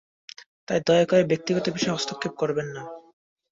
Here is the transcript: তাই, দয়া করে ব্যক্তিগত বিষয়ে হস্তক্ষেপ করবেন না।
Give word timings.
তাই, 0.67 0.79
দয়া 0.87 1.05
করে 1.05 1.23
ব্যক্তিগত 1.23 1.65
বিষয়ে 1.69 1.95
হস্তক্ষেপ 1.95 2.33
করবেন 2.37 2.67
না। 2.75 2.81